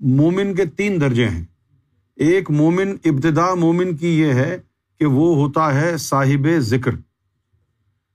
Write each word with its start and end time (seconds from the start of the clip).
مومن 0.00 0.54
کے 0.54 0.64
تین 0.64 1.00
درجے 1.00 1.28
ہیں۔ 1.28 1.44
ایک 2.16 2.50
مومن، 2.50 2.94
ابتدا 3.04 3.54
مومن 3.54 3.96
کی 3.96 4.20
یہ 4.20 4.32
ہے 4.32 4.58
کہ 4.98 5.06
وہ 5.06 5.36
ہوتا 5.36 5.80
ہے 5.80 5.96
صاحب 5.96 6.48
ذکر۔ 6.58 6.90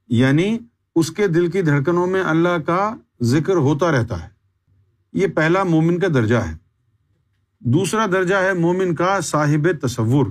یعنی 0.07 0.57
اس 0.95 1.11
کے 1.11 1.27
دل 1.27 1.51
کی 1.51 1.61
دھڑکنوں 1.61 2.07
میں 2.07 2.23
اللہ 2.23 2.57
کا 2.65 2.95
ذکر 3.21 3.55
ہوتا 3.55 3.91
رہتا 3.91 4.23
ہے۔ 4.23 4.29
یہ 5.13 5.27
پہلا 5.27 5.63
مومن 5.63 5.99
کا 5.99 6.07
درجہ 6.07 6.35
ہے۔ 6.35 6.55
دوسرا 7.59 8.05
درجہ 8.05 8.36
ہے 8.36 8.54
مومن 8.54 8.95
کا 8.95 9.20
صاحب 9.20 9.88
تصور۔ 9.88 10.25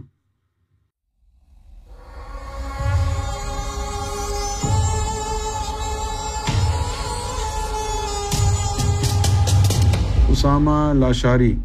اسامہ 10.35 10.93
لاشاری۔ 10.95 11.57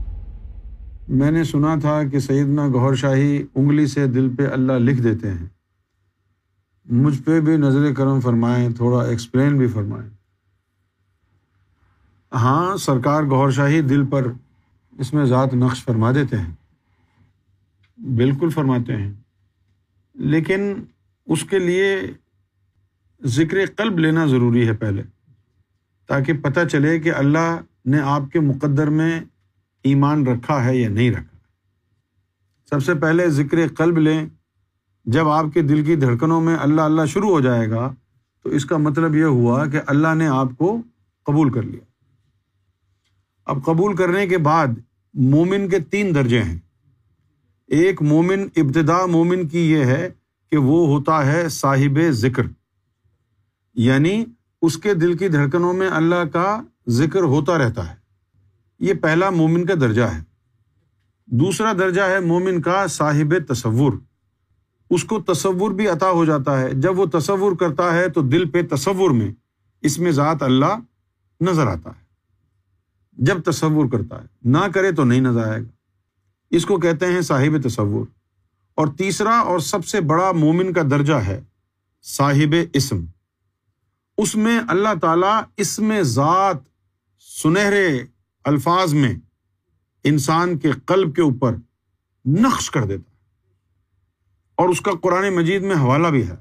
میں 1.07 1.31
نے 1.31 1.43
سنا 1.43 1.75
تھا 1.75 2.03
کہ 2.03 2.19
سیدنا 2.19 2.67
گہر 2.67 2.95
شاہی 2.95 3.43
انگلی 3.55 3.87
سے 3.87 4.07
دل 4.07 4.35
پہ 4.35 4.47
اللہ 4.47 4.73
لکھ 4.73 5.01
دیتے 5.01 5.31
ہیں۔ 5.31 5.47
مجھ 6.85 7.21
پہ 7.21 7.39
بھی 7.39 7.57
نظر 7.57 7.93
کرم 7.93 8.19
فرمائیں، 8.19 8.69
تھوڑا 8.69 9.03
ایکسپلین 9.03 9.57
بھی 9.57 9.67
فرمائیں۔ 9.67 10.09
ہاں 12.33 12.77
سرکار 12.77 13.23
گہر 13.23 13.51
شاہی 13.51 13.81
دل 13.81 14.05
پر 14.05 14.31
اس 14.99 15.13
میں 15.13 15.25
ذات 15.25 15.53
نقش 15.53 15.83
فرما 15.83 16.11
دیتے 16.11 16.37
ہیں۔ 16.37 16.53
بالکل 17.97 18.49
فرماتے 18.49 18.95
ہیں۔ 18.95 19.13
لیکن 20.13 20.73
اس 21.25 21.43
کے 21.43 21.59
لیے 21.59 22.01
ذکر 23.25 23.57
قلب 23.75 23.99
لینا 23.99 24.25
ضروری 24.25 24.67
ہے 24.67 24.73
پہلے، 24.73 25.03
تاکہ 26.07 26.33
پتہ 26.33 26.59
چلے 26.71 26.99
کہ 26.99 27.13
اللہ 27.13 27.61
نے 27.85 27.99
آپ 27.99 28.21
کے 28.33 28.39
مقدر 28.39 28.89
میں 28.89 29.21
ایمان 29.83 30.27
رکھا 30.27 30.65
ہے 30.65 30.77
یا 30.77 30.89
نہیں 30.89 31.11
رکھا 31.11 31.37
سب 32.69 32.85
سے 32.85 32.93
پہلے 32.93 33.29
ذکر 33.29 33.67
قلب 33.67 33.97
لیں۔ 33.97 34.25
جب 35.05 35.27
آپ 35.27 35.45
کے 35.53 35.61
دل 35.61 35.85
کی 35.85 35.95
دھڑکنوں 35.95 36.41
میں 36.41 36.57
اللہ 36.59 36.81
اللہ 36.81 37.05
شروع 37.05 37.29
ہو 37.29 37.39
جائے 37.41 37.69
گا، 37.69 37.93
تو 38.43 38.49
اس 38.49 38.65
کا 38.65 38.77
مطلب 38.77 39.15
یہ 39.15 39.23
ہوا 39.23 39.65
کہ 39.65 39.79
اللہ 39.87 40.15
نے 40.15 40.27
آپ 40.27 40.47
کو 40.57 40.81
قبول 41.23 41.51
کر 41.51 41.63
لیا۔ 41.63 41.79
اب 43.45 43.65
قبول 43.65 43.95
کرنے 43.95 44.27
کے 44.27 44.37
بعد 44.37 44.67
مومن 45.13 45.69
کے 45.69 45.79
تین 45.79 46.15
درجے 46.15 46.43
ہیں۔ 46.43 46.57
ایک 47.67 48.01
مومن، 48.01 48.47
ابتدا 48.55 49.05
مومن 49.05 49.47
کی 49.47 49.71
یہ 49.71 49.85
ہے 49.85 50.09
کہ 50.51 50.57
وہ 50.57 50.87
ہوتا 50.87 51.25
ہے 51.25 51.49
صاحب 51.49 51.99
ذکر۔ 52.09 52.43
یعنی 53.75 54.25
اس 54.61 54.77
کے 54.77 54.93
دل 54.93 55.17
کی 55.17 55.27
دھڑکنوں 55.27 55.73
میں 55.73 55.89
اللہ 55.89 56.25
کا 56.33 56.61
ذکر 56.89 57.21
ہوتا 57.21 57.57
رہتا 57.57 57.89
ہے۔ 57.89 57.95
یہ 58.79 58.93
پہلا 58.93 59.29
مومن 59.29 59.65
کا 59.65 59.73
درجہ 59.81 60.01
ہے۔ 60.01 60.23
دوسرا 61.25 61.73
درجہ 61.73 62.01
ہے 62.01 62.19
مومن 62.19 62.61
کا 62.61 62.87
صاحب 62.87 63.53
تصور۔ 63.53 63.93
اس 64.89 65.03
کو 65.03 65.21
تصور 65.21 65.71
بھی 65.71 65.87
عطا 65.87 66.09
ہو 66.09 66.25
جاتا 66.25 66.61
ہے۔ 66.61 66.73
جب 66.73 66.99
وہ 66.99 67.05
تصور 67.05 67.55
کرتا 67.55 67.93
ہے 67.93 68.09
تو 68.09 68.21
دل 68.21 68.49
پہ 68.49 68.75
تصور 68.75 69.11
میں 69.11 69.31
اس 69.81 69.99
میں 69.99 70.11
ذات 70.11 70.43
اللہ 70.43 70.79
نظر 71.41 71.67
آتا 71.67 71.89
ہے۔ 71.89 72.09
جب 73.11 73.41
تصور 73.41 73.85
کرتا 73.91 74.21
ہے، 74.21 74.27
نہ 74.45 74.67
کرے 74.73 74.91
تو 74.91 75.03
نہیں 75.03 75.21
نظر 75.21 75.47
آئے 75.47 75.61
گا۔ 75.61 75.67
اس 76.49 76.65
کو 76.65 76.79
کہتے 76.79 77.05
ہیں 77.05 77.21
صاحب 77.21 77.67
تصور۔ 77.69 78.05
اور 78.75 78.87
تیسرا 78.97 79.39
اور 79.39 79.59
سب 79.59 79.85
سے 79.85 80.01
بڑا 80.01 80.31
مومن 80.31 80.73
کا 80.73 80.81
درجہ 80.91 81.13
ہے 81.13 81.41
صاحب 82.03 82.55
اسم۔ 82.73 83.05
اس 84.17 84.35
میں 84.35 84.59
اللہ 84.67 84.89
تعالیٰ 85.01 85.41
اس 85.57 85.79
میں 85.79 86.03
ذات 86.03 86.57
سنہرے 87.19 88.05
الفاظ 88.43 88.93
میں 88.93 89.13
انسان 90.03 90.57
کے 90.57 90.71
قلب 90.71 91.15
کے 91.15 91.21
اوپر 91.21 91.55
نقش 92.25 92.71
کر 92.71 92.83
دیتا 92.83 93.11
ہے۔ 93.11 93.15
اور 94.55 94.69
اس 94.69 94.81
کا 94.81 94.91
قرآن 95.01 95.35
مجید 95.35 95.61
میں 95.61 95.75
حوالہ 95.75 96.07
بھی 96.07 96.27
ہے 96.27 96.35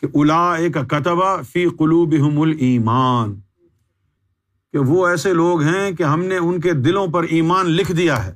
کہ 0.00 0.06
الا 0.14 0.54
ایک 0.54 0.74
کتبہ 0.74 1.42
فی 1.42 1.66
قلوب 1.66 2.14
ایمان 2.58 3.40
کہ 4.72 4.78
وہ 4.78 5.08
ایسے 5.08 5.34
لوگ 5.34 5.62
ہیں 5.62 5.92
کہ 5.92 6.02
ہم 6.02 6.24
نے 6.24 6.36
ان 6.36 6.60
کے 6.60 6.72
دلوں 6.72 7.06
پر 7.06 7.22
ایمان 7.22 7.66
لکھ 7.66 7.92
دیا 7.92 8.26
ہے۔ 8.26 8.34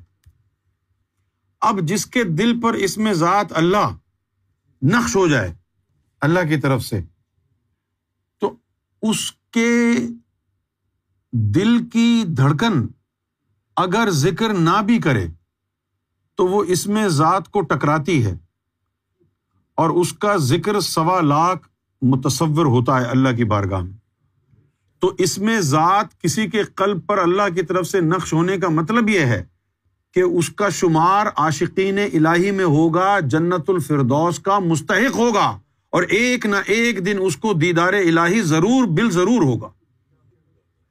اب 1.61 1.81
جس 1.83 2.06
کے 2.06 2.25
دل 2.25 2.61
پر 2.61 2.73
اس 2.73 2.99
میں 2.99 3.12
ذات 3.12 3.47
اللہ 3.50 3.97
نقش 4.83 5.17
ہو 5.17 5.29
جائے، 5.29 5.55
اللہ 6.21 6.41
کی 6.49 6.56
طرف 6.56 6.83
سے، 6.83 7.00
تو 8.39 8.55
اس 9.03 9.33
کے 9.33 9.97
دل 11.32 11.84
کی 11.93 12.25
دھڑکن 12.26 12.87
اگر 13.76 14.10
ذکر 14.10 14.48
نہ 14.48 14.82
بھی 14.82 14.98
کرے 14.98 15.26
تو 16.37 16.47
وہ 16.47 16.65
اس 16.69 16.87
میں 16.87 17.09
ذات 17.09 17.48
کو 17.48 17.60
ٹکراتی 17.60 18.26
ہے 18.26 18.38
اور 19.75 19.91
اس 19.91 20.12
کا 20.12 20.37
ذکر 20.37 20.81
سوا 20.81 21.20
لاکھ 21.20 21.69
متصور 22.03 22.66
ہوتا 22.66 23.00
ہے 23.00 23.06
اللہ 23.06 23.28
کی 23.37 23.44
بارگاہ 23.44 23.81
میں۔ 23.81 23.98
تو 25.00 25.12
اس 25.19 25.38
میں 25.38 25.60
ذات 25.60 26.20
کسی 26.20 26.47
کے 26.47 26.62
قلب 26.62 27.06
پر 27.06 27.19
اللہ 27.19 27.54
کی 27.54 27.62
طرف 27.62 27.87
سے 27.87 28.00
نقش 28.00 28.32
ہونے 28.32 28.59
کا 28.59 28.69
مطلب 28.69 29.09
یہ 29.09 29.20
ہے 29.20 29.44
کہ 30.14 30.20
اس 30.20 30.50
کا 30.50 30.69
شمار 30.69 31.26
عاشقین 31.37 31.99
الہی 31.99 32.50
میں 32.50 32.64
ہوگا، 32.64 33.20
جنت 33.20 33.70
الفردوس 33.70 34.38
کا 34.38 34.59
مستحق 34.59 35.16
ہوگا 35.16 35.59
اور 35.91 36.03
ایک 36.03 36.47
نہ 36.47 36.56
ایک 36.66 37.06
دن 37.06 37.16
اس 37.20 37.37
کو 37.37 37.53
دیدار 37.53 37.93
الہی 37.93 38.43
ضرور 38.43 38.87
بال 38.87 39.10
ضرور 39.10 39.43
ہوگا۔ 39.43 39.69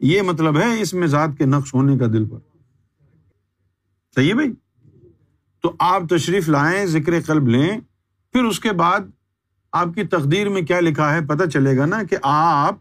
یہ 0.02 0.22
مطلب 0.22 0.58
ہے 0.58 0.82
اس 0.82 0.94
میں 0.94 1.08
ذات 1.08 1.30
کے 1.38 1.46
نقش 1.46 1.74
ہونے 1.74 1.98
کا 1.98 2.06
دل 2.06 2.26
پر۔ 2.26 2.38
صحیح 4.16 4.30
ہے 4.30 4.34
بھائی؟ 4.34 4.54
تو 5.62 5.74
آپ 5.80 6.02
تشریف 6.10 6.50
لائیں، 6.50 6.86
ذکر 6.86 7.22
قلب 7.22 7.48
لیں، 7.48 7.80
پھر 8.34 8.44
اس 8.44 8.60
کے 8.60 8.72
بعد 8.72 9.00
آپ 9.72 9.88
کی 9.96 10.04
تقدیر 10.04 10.50
میں 10.50 10.62
کیا 10.62 10.80
لکھا 10.80 11.14
ہے 11.14 11.22
پتہ 11.22 11.50
چلے 11.50 11.78
گا 11.78 11.86
نا 11.86 12.04
کہ 12.04 12.18
آپ 12.24 12.76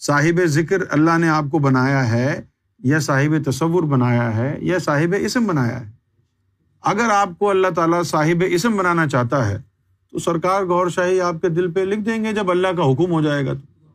صاحب 0.00 0.44
ذکر 0.44 0.76
اللہ 0.90 1.18
نے 1.18 1.28
آپ 1.28 1.44
کو 1.50 1.58
بنایا 1.58 2.12
ہے، 2.12 2.42
یا 2.78 3.00
صاحب 3.00 3.50
تصور 3.50 3.82
بنایا 3.82 4.36
ہے، 4.36 4.58
یا 4.60 4.78
صاحب 4.78 5.14
اسم 5.18 5.46
بنایا 5.46 5.86
ہے۔ 5.86 5.90
اگر 6.82 7.10
آپ 7.10 7.28
کو 7.38 7.50
اللہ 7.50 7.68
تعالیٰ 7.68 8.04
صاحب 8.04 8.44
اسم 8.46 8.76
بنانا 8.76 9.06
چاہتا 9.06 9.48
ہے، 9.48 9.62
تو 10.10 10.18
سرکار 10.18 10.62
گور 10.62 10.88
شاہی 10.88 11.20
آپ 11.20 11.34
کے 11.42 11.48
دل 11.48 11.72
پہ 11.72 11.80
لکھ 11.80 12.00
دیں 12.00 12.24
گے 12.24 12.32
جب 12.32 12.50
اللہ 12.50 12.68
کا 12.68 12.92
حکم 12.92 13.10
ہو 13.10 13.22
جائے 13.22 13.46
گا 13.46 13.52
تو۔ 13.52 13.88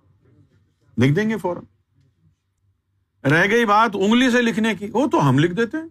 لکھ 0.98 1.14
دیں 1.14 1.30
گے 1.30 1.38
فوراً۔ 1.38 1.64
رہ 3.26 3.48
گئی 3.52 3.66
بات 3.66 3.96
انگلی 3.96 4.32
سے 4.32 4.42
لکھنے 4.42 4.76
کی۔ 4.76 4.88
وہ 4.94 5.08
تو 5.08 5.30
ہم 5.30 5.40
لکھ 5.40 5.54
دیتے 5.54 5.78
ہیں۔ 5.78 5.86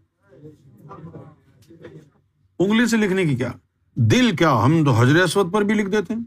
انگلی 2.59 2.87
سے 2.87 2.97
لکھنے 2.97 3.25
کی 3.25 3.35
کیا؟ 3.35 3.53
دل 3.95 4.37
کیا؟ 4.37 4.65
ہم 4.65 4.85
تو 4.85 4.91
حضر 4.91 5.23
اسود 5.23 5.53
پر 5.53 5.63
بھی 5.63 5.75
لکھ 5.75 5.91
دیتے 5.91 6.15
ہیں۔ 6.15 6.25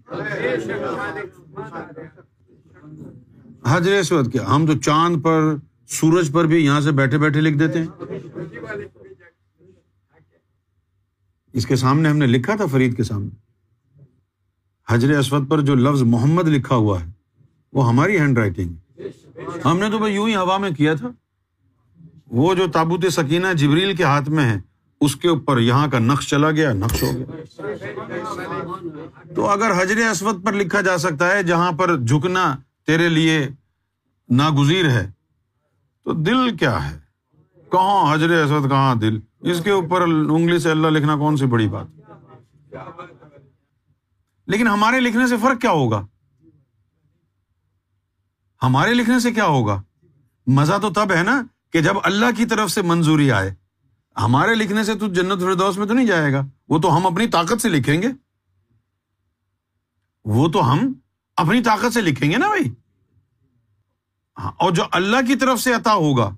حضر 3.65 3.99
اسود 3.99 4.31
کیا؟ 4.31 4.55
ہم 4.55 4.65
تو 4.65 4.77
چاند 4.77 5.21
پر، 5.21 5.55
سورج 5.87 6.31
پر 6.33 6.45
بھی 6.45 6.65
یہاں 6.65 6.81
سے 6.81 6.91
بیٹھے 6.91 7.17
بیٹھے 7.17 7.41
لکھ 7.41 7.57
دیتے 7.57 7.79
ہیں۔ 7.79 7.87
اس 11.53 11.65
کے 11.65 11.75
سامنے 11.75 12.09
ہم 12.09 12.17
نے 12.17 12.27
لکھا 12.27 12.55
تھا 12.55 12.65
فرید 12.65 12.97
کے 12.97 13.03
سامنے۔ 13.03 13.29
حضر 14.87 15.19
اسود 15.19 15.49
پر 15.49 15.61
جو 15.61 15.75
لفظ 15.75 16.03
محمد 16.03 16.47
لکھا 16.47 16.75
ہوا 16.75 17.01
ہے، 17.01 17.11
وہ 17.73 17.87
ہماری 17.87 18.19
ہینڈ 18.19 18.37
رائٹنگ 18.37 18.73
ہم 19.65 19.79
نے 19.79 19.89
تو 19.89 19.97
بھائی 19.97 20.13
یوں 20.13 20.27
ہی 20.27 20.35
ہوا 20.35 20.57
میں 20.57 20.69
کیا 20.69 20.93
تھا۔ 20.93 21.07
وہ 22.27 22.53
جو 22.55 22.67
تابوت 22.67 23.05
سکینہ 23.11 23.47
جبریل 23.53 23.95
کے 23.95 24.03
ہاتھ 24.03 24.29
میں 24.29 24.45
ہے، 24.45 24.59
اس 25.01 25.15
کے 25.15 25.27
اوپر 25.27 25.59
یہاں 25.59 25.87
کا 25.87 25.99
نقش 25.99 26.27
چلا 26.27 26.51
گیا، 26.51 26.73
نقش 26.73 27.03
ہو 27.03 27.11
گیا۔ 27.13 27.25
تو 29.35 29.49
اگر 29.49 29.81
حجر 29.81 29.97
اسود 30.11 30.45
پر 30.45 30.53
لکھا 30.53 30.81
جا 30.81 30.97
سکتا 30.97 31.31
ہے، 31.31 31.43
جہاں 31.43 31.71
پر 31.71 31.97
جھکنا 31.97 32.55
تیرے 32.85 33.09
لیے 33.09 33.49
ناگزیر 34.29 34.89
ہے، 34.89 35.11
تو 36.03 36.13
دل 36.13 36.57
کیا 36.57 36.91
ہے؟ 36.91 36.97
کہاں 37.71 38.13
حجر 38.13 38.29
اسود، 38.29 38.69
کہاں 38.69 38.95
دل؟ 38.95 39.19
اس 39.41 39.63
کے 39.63 39.71
اوپر 39.71 40.01
انگلی 40.01 40.59
سے 40.59 40.71
اللہ 40.71 40.87
لکھنا 40.87 41.15
کون 41.15 41.37
سی 41.37 41.45
بڑی 41.45 41.67
بات؟ 41.67 41.87
لیکن 44.47 44.67
ہمارے 44.67 44.99
لکھنے 44.99 45.27
سے 45.27 45.37
فرق 45.37 45.61
کیا 45.61 45.71
ہوگا؟ 45.71 46.05
ہمارے 48.63 48.93
لکھنے 48.93 49.19
سے 49.19 49.31
کیا 49.31 49.45
ہوگا؟ 49.45 49.81
مزہ 50.47 50.73
تو 50.81 50.89
تب 50.89 51.11
ہے 51.11 51.23
نا 51.23 51.43
کہ 51.71 51.81
جب 51.81 51.93
اللہ 52.03 52.25
کی 52.37 52.45
طرف 52.45 52.71
سے 52.71 52.81
منظوری 52.81 53.31
آئے۔ 53.31 53.53
ہمارے 54.17 54.55
لکھنے 54.55 54.83
سے 54.83 54.95
تو 54.95 55.07
جنت 55.07 55.41
فردوس 55.41 55.77
میں 55.77 55.87
تو 55.87 55.93
نہیں 55.93 56.05
جائے 56.05 56.33
گا۔ 56.33 56.45
وہ 56.69 56.79
تو 56.79 56.97
ہم 56.97 57.05
اپنی 57.05 57.27
طاقت 57.27 57.61
سے 57.61 57.69
لکھیں 57.69 58.01
گے۔ 58.01 58.07
وہ 60.25 60.47
تو 60.47 60.71
ہم 60.71 60.93
اپنی 61.35 61.61
طاقت 61.61 61.93
سے 61.93 62.01
لکھیں 62.01 62.31
گے 62.31 62.37
نا 62.37 62.47
بھائی۔ 62.47 62.73
ہاں 64.39 64.51
اور 64.57 64.71
جو 64.71 64.83
اللہ 64.91 65.17
کی 65.27 65.35
طرف 65.35 65.59
سے 65.59 65.73
عطا 65.73 65.93
ہوگا، 65.93 66.35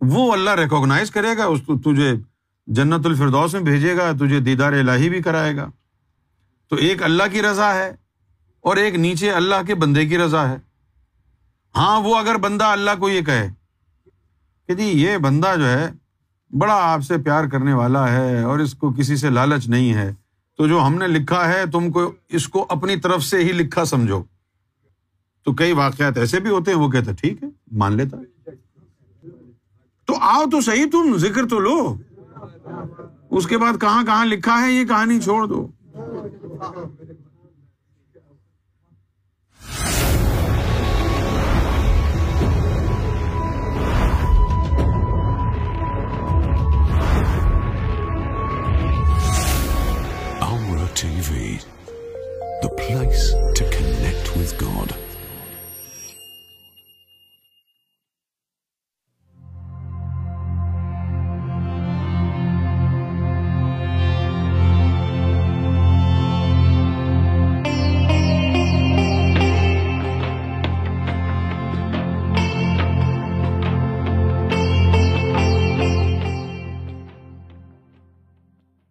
وہ 0.00 0.32
اللہ 0.32 0.50
ریکوگنائز 0.50 1.10
کرے 1.10 1.36
گا، 1.38 1.44
اس 1.44 1.60
تجھے 1.66 2.12
جنت 2.66 3.06
الفردوس 3.06 3.54
میں 3.54 3.62
بھیجے 3.62 3.96
گا، 3.96 4.12
تجھے 4.12 4.40
دیدار 4.40 4.72
الہی 4.72 5.08
بھی 5.08 5.22
کرائے 5.22 5.56
گا۔ 5.56 5.70
تو 6.68 6.76
ایک 6.76 7.02
اللہ 7.02 7.22
کی 7.32 7.42
رضا 7.42 7.74
ہے 7.74 7.96
اور 8.60 8.76
ایک 8.76 8.94
نیچے 8.94 9.32
اللہ 9.32 9.54
کے 9.66 9.74
بندے 9.74 10.06
کی 10.06 10.18
رضا 10.18 10.48
ہے۔ 10.48 10.69
ہاں 11.76 12.00
وہ 12.00 12.16
اگر 12.16 12.36
بندہ 12.36 12.64
اللہ 12.64 12.90
کو 12.98 13.08
یہ 13.08 13.20
کہے 13.20 13.50
کہ 14.66 14.74
جی 14.74 14.84
یہ 14.84 15.18
بندہ 15.18 15.54
جو 15.58 15.66
ہے 15.66 15.92
بڑا 16.58 16.92
آپ 16.92 17.00
سے 17.00 17.18
پیار 17.18 17.44
کرنے 17.44 17.72
والا 17.72 18.12
ہے 18.12 18.42
اور 18.42 18.58
اس 18.58 18.74
کو 18.74 18.92
کسی 18.92 19.16
سے 19.16 19.30
لالچ 19.30 19.68
نہیں 19.68 19.94
ہے، 19.94 20.14
تو 20.56 20.66
جو 20.66 20.86
ہم 20.86 20.94
نے 20.94 21.06
لکھا 21.06 21.48
ہے، 21.48 21.66
تم 21.72 21.90
کو 21.90 22.12
اس 22.28 22.48
کو 22.48 22.66
اپنی 22.68 22.96
طرف 22.96 23.22
سے 23.22 23.38
ہی 23.38 23.52
لکھا 23.52 23.84
سمجھو۔ 23.84 24.22
تو 25.44 25.52
کئی 25.52 25.72
واقعات 25.72 26.18
ایسے 26.18 26.40
بھی 26.40 26.50
ہوتے 26.50 26.70
ہیں، 26.70 26.78
وہ 26.78 26.88
کہتے 26.88 27.12
ٹھیک 27.12 27.42
ہے، 27.42 27.48
مان 27.72 27.92
لیتا۔ 27.92 28.16
تو 30.04 30.14
آؤ 30.20 30.44
تو 30.50 30.60
صحیح، 30.60 30.84
تم 30.92 31.16
ذکر 31.16 31.48
تو 31.48 31.58
لو۔ 31.58 31.96
اس 33.30 33.46
کے 33.46 33.58
بعد 33.58 33.80
کہاں 33.80 34.04
کہاں 34.04 34.24
لکھا 34.24 34.62
ہے، 34.62 34.72
یہ 34.72 34.84
کہانی 34.84 35.20
چھوڑ 35.20 35.46
دو۔ 35.46 35.68